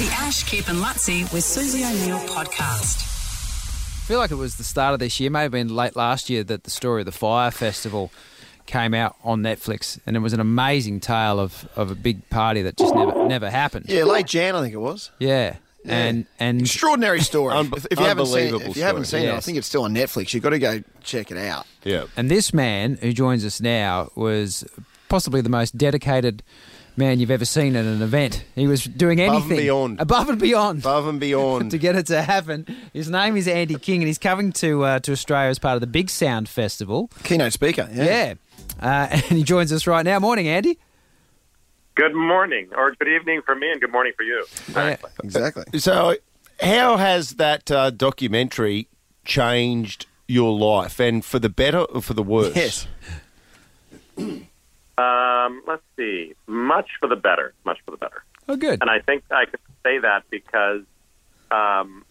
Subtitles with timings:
[0.00, 3.02] The Ash, Kip and Luttsy with Susie O'Neill podcast.
[3.02, 6.30] I feel like it was the start of this year, may have been late last
[6.30, 8.10] year, that the story of the Fyre Festival
[8.64, 12.62] came out on Netflix, and it was an amazing tale of, of a big party
[12.62, 13.86] that just never never happened.
[13.90, 15.10] Yeah, late Jan, I think it was.
[15.18, 15.56] Yeah.
[15.84, 17.52] And and Extraordinary story.
[17.52, 19.20] Un- if, if you haven't seen, unbelievable if you haven't story.
[19.20, 19.44] seen it, I Yes.
[19.44, 20.32] think it's still on Netflix.
[20.32, 21.66] You've got to go check it out.
[21.84, 22.04] Yeah.
[22.16, 24.64] and this man who joins us now was
[25.10, 26.42] possibly the most dedicated
[27.00, 28.44] man you've ever seen at an event.
[28.54, 30.00] He was doing Above anything and beyond.
[30.00, 30.78] above and beyond.
[30.80, 31.70] Above and beyond.
[31.72, 32.66] to get it to happen.
[32.92, 35.80] His name is Andy King, and he's coming to uh, to Australia as part of
[35.80, 37.10] the Big Sound Festival.
[37.24, 37.88] Keynote speaker.
[37.92, 38.04] Yeah.
[38.04, 38.34] Yeah,
[38.80, 40.20] uh, and he joins us right now.
[40.20, 40.78] Morning, Andy.
[41.96, 44.44] Good morning, or good evening for me, and good morning for you.
[44.76, 45.80] Uh, Exactly.
[45.80, 46.16] So,
[46.60, 48.88] how has that uh, documentary
[49.24, 52.54] changed your life, and for the better or for the worse?
[52.54, 52.86] Yes.
[55.00, 56.34] Um, let's see.
[56.46, 57.54] Much for the better.
[57.64, 58.22] Much for the better.
[58.48, 58.80] oh, good.
[58.80, 60.82] And I think I can say that because
[61.50, 62.04] um,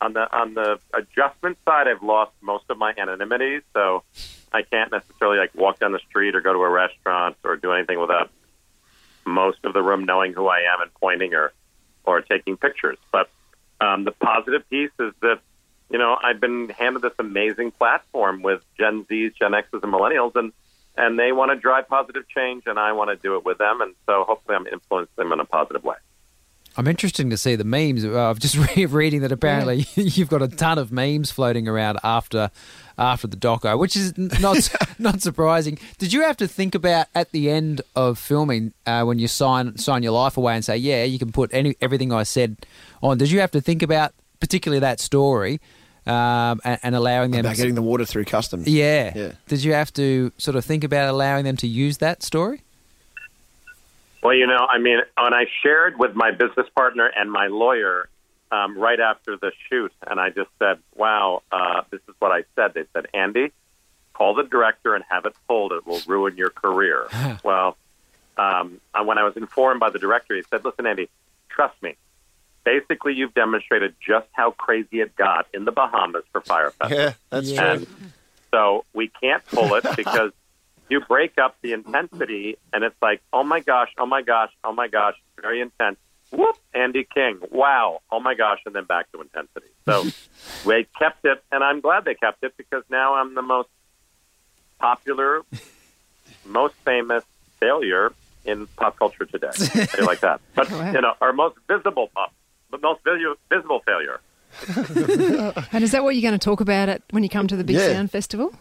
[0.00, 4.02] on the on the adjustment side, I've lost most of my anonymity, so
[4.52, 7.72] I can't necessarily like walk down the street or go to a restaurant or do
[7.72, 8.30] anything without
[9.24, 11.52] most of the room knowing who I am and pointing or
[12.04, 12.98] or taking pictures.
[13.10, 13.30] But
[13.80, 15.40] um, the positive piece is that
[15.90, 20.34] you know I've been handed this amazing platform with Gen Zs, Gen Xs, and Millennials,
[20.36, 20.52] and
[20.96, 23.80] and they want to drive positive change, and I want to do it with them,
[23.80, 25.96] and so hopefully I'm influencing them in a positive way.
[26.76, 28.04] I'm interested to see the memes.
[28.04, 31.98] Uh, I've just re- reading that apparently you've got a ton of memes floating around
[32.02, 32.50] after
[32.98, 35.78] after the doco, which is not not surprising.
[35.98, 39.76] Did you have to think about at the end of filming uh, when you sign
[39.76, 42.66] sign your life away and say, "Yeah, you can put any everything I said
[43.02, 43.18] on"?
[43.18, 45.60] Did you have to think about particularly that story
[46.06, 47.40] um, and, and allowing them?
[47.40, 48.68] About getting the water through customs.
[48.68, 49.12] yeah.
[49.14, 49.32] Yeah.
[49.48, 52.62] Did you have to sort of think about allowing them to use that story?
[54.22, 58.08] Well, you know, I mean, when I shared with my business partner and my lawyer
[58.52, 62.44] um, right after the shoot, and I just said, "Wow, uh, this is what I
[62.54, 63.50] said." They said, "Andy,
[64.12, 65.72] call the director and have it pulled.
[65.72, 67.08] It will ruin your career."
[67.42, 67.76] well,
[68.36, 71.08] um, uh, when I was informed by the director, he said, "Listen, Andy,
[71.48, 71.96] trust me.
[72.64, 77.12] Basically, you've demonstrated just how crazy it got in the Bahamas for Fyre Festival." Yeah,
[77.30, 77.56] that's Yeah.
[77.58, 77.86] true.
[77.86, 78.12] And
[78.52, 80.32] so we can't pull it because
[80.88, 84.72] you break up the intensity and it's like, oh my gosh, oh my gosh, oh
[84.72, 85.96] my gosh, very intense.
[86.30, 87.40] Whoop, Andy King.
[87.50, 88.00] Wow.
[88.10, 88.60] Oh my gosh.
[88.66, 89.66] And then back to intensity.
[89.86, 90.06] So
[90.68, 93.68] they kept it, and I'm glad they kept it because now I'm the most
[94.78, 95.42] popular,
[96.44, 97.24] most famous
[97.60, 98.12] failure
[98.44, 99.50] in pop culture today.
[99.52, 100.40] Say like that.
[100.54, 102.32] But, you know, our most visible pop,
[102.72, 103.00] the most
[103.50, 104.20] visible failure.
[105.72, 107.64] And is that what you're going to talk about it when you come to the
[107.64, 107.88] Big Yeah.
[107.92, 108.52] Sound Festival?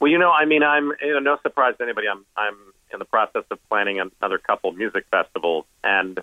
[0.00, 2.08] Well, you know, I mean, I'm you know, no surprise to anybody.
[2.08, 2.56] I'm I'm
[2.92, 6.18] in the process of planning another couple music festivals, and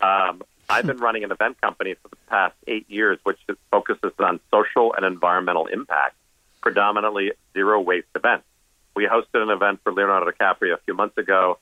[0.00, 3.38] um, I've been running an event company for the past eight years, which
[3.70, 6.16] focuses on social and environmental impact,
[6.62, 8.44] predominantly zero waste events.
[8.94, 11.58] We hosted an event for Leonardo DiCaprio a few months ago,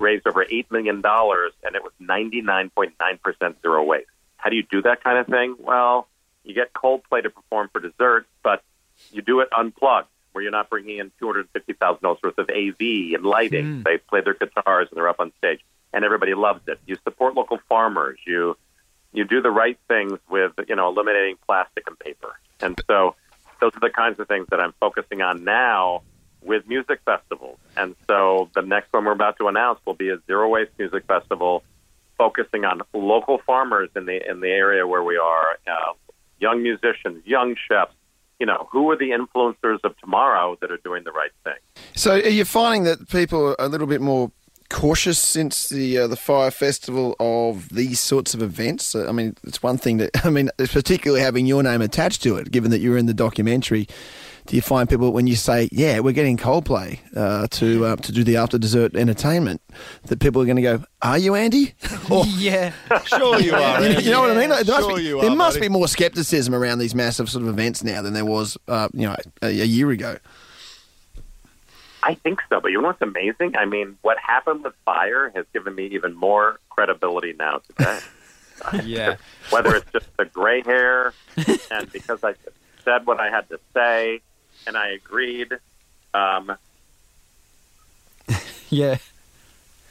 [0.00, 4.08] raised over eight million dollars, and it was ninety nine point nine percent zero waste.
[4.36, 5.56] How do you do that kind of thing?
[5.58, 6.08] Well,
[6.44, 8.62] you get Coldplay to perform for dessert, but
[9.12, 12.38] you do it unplugged, where you're not bringing in two hundred fifty thousand dollars worth
[12.38, 12.80] of AV
[13.14, 13.64] and lighting.
[13.64, 13.82] Hmm.
[13.82, 15.60] They play their guitars and they're up on stage,
[15.92, 16.78] and everybody loves it.
[16.86, 18.18] You support local farmers.
[18.26, 18.56] You
[19.12, 23.14] you do the right things with you know eliminating plastic and paper, and so
[23.60, 26.02] those are the kinds of things that I'm focusing on now
[26.42, 27.58] with music festivals.
[27.76, 31.04] And so the next one we're about to announce will be a zero waste music
[31.06, 31.62] festival
[32.16, 35.92] focusing on local farmers in the in the area where we are, uh,
[36.40, 37.92] young musicians, young chefs.
[38.40, 41.56] You know, who are the influencers of tomorrow that are doing the right thing?
[41.96, 44.30] So are you finding that people are a little bit more
[44.70, 48.94] cautious since the uh, the Fyre Festival of these sorts of events?
[48.94, 52.22] Uh, I mean, it's one thing that I mean, it's particularly having your name attached
[52.24, 53.88] to it, given that you were in the documentary.
[54.46, 58.12] Do you find people when you say, "Yeah, we're getting Coldplay uh, to uh, to
[58.12, 59.60] do the after dessert entertainment,"
[60.04, 61.74] that people are going to go, "Are you Andy?"
[62.10, 62.72] Or, yeah.
[63.04, 63.82] Sure you are.
[63.82, 64.04] you, know, Andy.
[64.04, 64.48] you know what I mean?
[64.48, 67.42] There must, Sure be, you there are, must be more skepticism around these massive sort
[67.42, 70.16] of events now than there was, uh, you know, a, a year ago.
[72.08, 73.54] I think so, but you know what's amazing?
[73.54, 78.00] I mean, what happened with Fyre has given me even more credibility now today.
[78.82, 79.18] Yeah.
[79.50, 81.12] Whether it's just the gray hair,
[81.70, 82.34] and because I
[82.84, 84.20] said what I had to say,
[84.66, 85.52] and I agreed.
[86.12, 86.56] Um,
[88.68, 88.98] Yeah.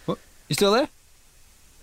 [0.05, 0.17] What?
[0.49, 0.89] You still there?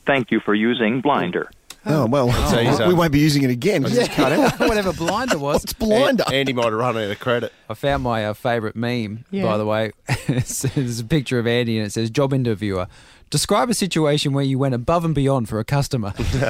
[0.04, 1.50] Thank you for using Blinder.
[1.86, 3.82] Oh well, So he's, we um, wait be using it again.
[3.82, 4.58] 'cause it's cut out.
[4.68, 5.62] Whatever blinder was.
[5.62, 6.24] What's blinder?
[6.32, 7.52] Andy might have run out of credit.
[7.68, 9.44] I found my uh, favourite meme, Yeah.
[9.44, 9.92] by the way.
[10.28, 12.86] It's- There's a picture of Andy and it says, Job interviewer,
[13.30, 16.12] Describe a situation where you went above and beyond for a customer.
[16.16, 16.46] The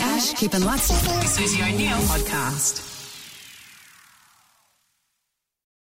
[0.00, 2.95] Ash, Kip and Luttsy with Susie O'Neill podcast.